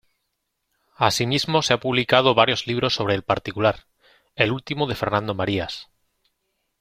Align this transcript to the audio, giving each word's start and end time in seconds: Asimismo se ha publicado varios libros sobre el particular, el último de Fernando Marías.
Asimismo 0.97 1.61
se 1.61 1.73
ha 1.75 1.79
publicado 1.79 2.33
varios 2.33 2.65
libros 2.65 2.95
sobre 2.95 3.13
el 3.13 3.21
particular, 3.21 3.85
el 4.33 4.51
último 4.51 4.87
de 4.87 4.95
Fernando 4.95 5.35
Marías. 5.35 5.91